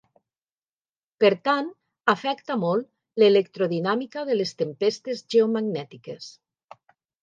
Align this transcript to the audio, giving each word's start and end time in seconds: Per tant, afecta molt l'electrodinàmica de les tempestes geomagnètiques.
Per 1.23 1.31
tant, 1.49 1.67
afecta 2.15 2.57
molt 2.63 2.89
l'electrodinàmica 3.25 4.27
de 4.33 4.41
les 4.43 4.59
tempestes 4.65 5.27
geomagnètiques. 5.37 6.37